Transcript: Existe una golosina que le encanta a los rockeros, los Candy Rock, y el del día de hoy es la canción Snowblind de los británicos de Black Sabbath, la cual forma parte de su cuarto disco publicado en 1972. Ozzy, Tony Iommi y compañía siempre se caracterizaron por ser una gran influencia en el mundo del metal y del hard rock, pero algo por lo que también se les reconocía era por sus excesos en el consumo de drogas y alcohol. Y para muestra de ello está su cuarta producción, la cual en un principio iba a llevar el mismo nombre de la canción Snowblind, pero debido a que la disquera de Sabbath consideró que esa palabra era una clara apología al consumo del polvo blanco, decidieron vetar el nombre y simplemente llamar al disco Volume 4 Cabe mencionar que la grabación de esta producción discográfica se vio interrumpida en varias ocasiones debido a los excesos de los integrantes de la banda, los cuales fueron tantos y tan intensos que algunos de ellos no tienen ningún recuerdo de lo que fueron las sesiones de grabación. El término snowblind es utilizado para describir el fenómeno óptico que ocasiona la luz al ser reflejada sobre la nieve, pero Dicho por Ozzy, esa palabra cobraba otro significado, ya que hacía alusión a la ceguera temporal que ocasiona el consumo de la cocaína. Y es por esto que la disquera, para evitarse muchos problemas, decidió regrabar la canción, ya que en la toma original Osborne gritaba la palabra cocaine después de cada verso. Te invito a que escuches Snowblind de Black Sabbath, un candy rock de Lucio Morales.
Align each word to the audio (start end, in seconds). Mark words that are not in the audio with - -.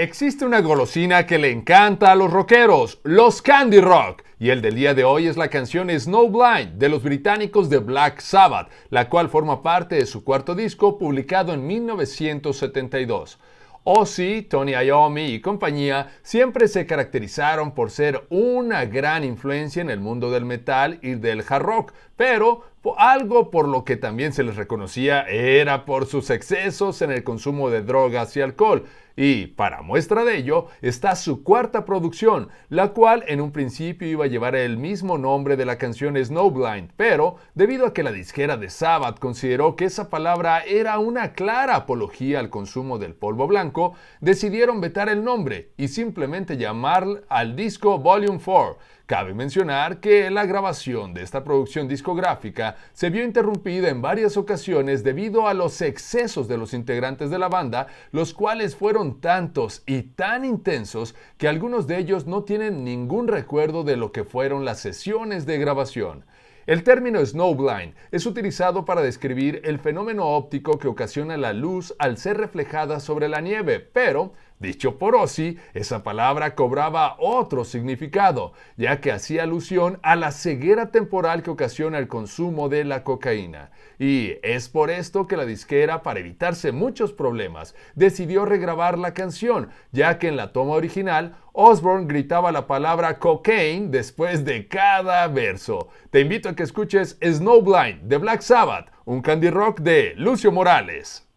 Existe 0.00 0.44
una 0.44 0.60
golosina 0.60 1.26
que 1.26 1.38
le 1.38 1.50
encanta 1.50 2.12
a 2.12 2.14
los 2.14 2.32
rockeros, 2.32 3.00
los 3.02 3.42
Candy 3.42 3.80
Rock, 3.80 4.22
y 4.38 4.50
el 4.50 4.62
del 4.62 4.76
día 4.76 4.94
de 4.94 5.02
hoy 5.02 5.26
es 5.26 5.36
la 5.36 5.48
canción 5.48 5.90
Snowblind 5.90 6.78
de 6.78 6.88
los 6.88 7.02
británicos 7.02 7.68
de 7.68 7.78
Black 7.78 8.20
Sabbath, 8.20 8.70
la 8.90 9.08
cual 9.08 9.28
forma 9.28 9.60
parte 9.60 9.96
de 9.96 10.06
su 10.06 10.22
cuarto 10.22 10.54
disco 10.54 10.98
publicado 10.98 11.52
en 11.52 11.66
1972. 11.66 13.40
Ozzy, 13.82 14.42
Tony 14.42 14.70
Iommi 14.70 15.32
y 15.32 15.40
compañía 15.40 16.12
siempre 16.22 16.68
se 16.68 16.86
caracterizaron 16.86 17.74
por 17.74 17.90
ser 17.90 18.24
una 18.30 18.84
gran 18.84 19.24
influencia 19.24 19.82
en 19.82 19.90
el 19.90 19.98
mundo 19.98 20.30
del 20.30 20.44
metal 20.44 21.00
y 21.02 21.16
del 21.16 21.42
hard 21.48 21.62
rock, 21.64 21.92
pero 22.14 22.62
algo 22.96 23.50
por 23.50 23.68
lo 23.68 23.84
que 23.84 23.96
también 23.96 24.32
se 24.32 24.42
les 24.42 24.56
reconocía 24.56 25.22
era 25.22 25.84
por 25.84 26.06
sus 26.06 26.30
excesos 26.30 27.02
en 27.02 27.10
el 27.10 27.24
consumo 27.24 27.70
de 27.70 27.82
drogas 27.82 28.36
y 28.36 28.40
alcohol. 28.40 28.84
Y 29.20 29.48
para 29.48 29.82
muestra 29.82 30.24
de 30.24 30.36
ello 30.36 30.66
está 30.80 31.16
su 31.16 31.42
cuarta 31.42 31.84
producción, 31.84 32.50
la 32.68 32.90
cual 32.90 33.24
en 33.26 33.40
un 33.40 33.50
principio 33.50 34.06
iba 34.06 34.26
a 34.26 34.28
llevar 34.28 34.54
el 34.54 34.76
mismo 34.76 35.18
nombre 35.18 35.56
de 35.56 35.64
la 35.64 35.76
canción 35.76 36.16
Snowblind, 36.16 36.92
pero 36.96 37.34
debido 37.54 37.84
a 37.84 37.92
que 37.92 38.04
la 38.04 38.12
disquera 38.12 38.56
de 38.56 38.70
Sabbath 38.70 39.18
consideró 39.18 39.74
que 39.74 39.86
esa 39.86 40.08
palabra 40.08 40.60
era 40.60 41.00
una 41.00 41.32
clara 41.32 41.74
apología 41.74 42.38
al 42.38 42.48
consumo 42.48 43.00
del 43.00 43.16
polvo 43.16 43.48
blanco, 43.48 43.94
decidieron 44.20 44.80
vetar 44.80 45.08
el 45.08 45.24
nombre 45.24 45.72
y 45.76 45.88
simplemente 45.88 46.56
llamar 46.56 47.24
al 47.28 47.56
disco 47.56 47.98
Volume 47.98 48.38
4 48.38 48.78
Cabe 49.08 49.32
mencionar 49.32 50.00
que 50.00 50.30
la 50.30 50.44
grabación 50.44 51.14
de 51.14 51.22
esta 51.22 51.42
producción 51.42 51.88
discográfica 51.88 52.76
se 52.92 53.08
vio 53.08 53.24
interrumpida 53.24 53.88
en 53.88 54.02
varias 54.02 54.36
ocasiones 54.36 55.02
debido 55.02 55.48
a 55.48 55.54
los 55.54 55.80
excesos 55.80 56.46
de 56.46 56.58
los 56.58 56.74
integrantes 56.74 57.30
de 57.30 57.38
la 57.38 57.48
banda, 57.48 57.86
los 58.12 58.34
cuales 58.34 58.76
fueron 58.76 59.22
tantos 59.22 59.82
y 59.86 60.02
tan 60.02 60.44
intensos 60.44 61.14
que 61.38 61.48
algunos 61.48 61.86
de 61.86 61.96
ellos 61.96 62.26
no 62.26 62.44
tienen 62.44 62.84
ningún 62.84 63.28
recuerdo 63.28 63.82
de 63.82 63.96
lo 63.96 64.12
que 64.12 64.24
fueron 64.24 64.66
las 64.66 64.80
sesiones 64.80 65.46
de 65.46 65.56
grabación. 65.56 66.26
El 66.66 66.82
término 66.82 67.24
snowblind 67.24 67.94
es 68.10 68.26
utilizado 68.26 68.84
para 68.84 69.00
describir 69.00 69.62
el 69.64 69.78
fenómeno 69.78 70.26
óptico 70.26 70.78
que 70.78 70.86
ocasiona 70.86 71.38
la 71.38 71.54
luz 71.54 71.94
al 71.98 72.18
ser 72.18 72.36
reflejada 72.36 73.00
sobre 73.00 73.30
la 73.30 73.40
nieve, 73.40 73.80
pero 73.80 74.34
Dicho 74.60 74.98
por 74.98 75.14
Ozzy, 75.14 75.56
esa 75.72 76.02
palabra 76.02 76.56
cobraba 76.56 77.14
otro 77.20 77.64
significado, 77.64 78.54
ya 78.76 79.00
que 79.00 79.12
hacía 79.12 79.44
alusión 79.44 80.00
a 80.02 80.16
la 80.16 80.32
ceguera 80.32 80.90
temporal 80.90 81.44
que 81.44 81.50
ocasiona 81.50 81.98
el 81.98 82.08
consumo 82.08 82.68
de 82.68 82.82
la 82.82 83.04
cocaína. 83.04 83.70
Y 84.00 84.34
es 84.42 84.68
por 84.68 84.90
esto 84.90 85.28
que 85.28 85.36
la 85.36 85.44
disquera, 85.44 86.02
para 86.02 86.18
evitarse 86.18 86.72
muchos 86.72 87.12
problemas, 87.12 87.76
decidió 87.94 88.44
regrabar 88.44 88.98
la 88.98 89.14
canción, 89.14 89.70
ya 89.92 90.18
que 90.18 90.26
en 90.26 90.36
la 90.36 90.52
toma 90.52 90.74
original 90.74 91.36
Osborne 91.52 92.06
gritaba 92.08 92.50
la 92.50 92.66
palabra 92.66 93.20
cocaine 93.20 93.92
después 93.92 94.44
de 94.44 94.66
cada 94.66 95.28
verso. 95.28 95.88
Te 96.10 96.20
invito 96.20 96.48
a 96.48 96.56
que 96.56 96.64
escuches 96.64 97.16
Snowblind 97.22 98.02
de 98.02 98.16
Black 98.16 98.40
Sabbath, 98.40 98.90
un 99.04 99.22
candy 99.22 99.50
rock 99.50 99.80
de 99.80 100.14
Lucio 100.16 100.50
Morales. 100.50 101.27